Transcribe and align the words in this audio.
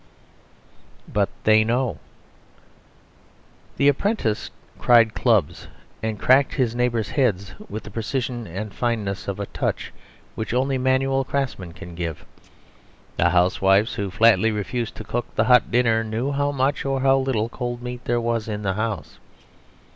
But 1.07 1.29
They 1.43 1.63
Know 1.63 1.99
The 3.77 3.87
apprentice 3.87 4.49
cried 4.79 5.13
"Clubs?" 5.13 5.67
and 6.01 6.17
cracked 6.19 6.55
his 6.55 6.73
neighbours' 6.75 7.09
heads 7.11 7.53
with 7.69 7.83
the 7.83 7.91
precision 7.91 8.47
and 8.47 8.73
fineness 8.73 9.27
of 9.27 9.37
touch 9.53 9.93
which 10.33 10.55
only 10.55 10.79
manual 10.79 11.23
craftsmanship 11.23 11.75
can 11.75 11.93
give. 11.93 12.25
The 13.17 13.29
housewives 13.29 13.93
who 13.93 14.09
flatly 14.09 14.49
refused 14.49 14.95
to 14.95 15.03
cook 15.03 15.35
the 15.35 15.43
hot 15.43 15.69
dinner 15.69 16.03
knew 16.03 16.31
how 16.31 16.51
much 16.51 16.83
or 16.83 17.01
how 17.01 17.19
little, 17.19 17.47
cold 17.47 17.83
meat 17.83 18.03
there 18.05 18.19
was 18.19 18.47
in 18.47 18.63
the 18.63 18.73
house. 18.73 19.19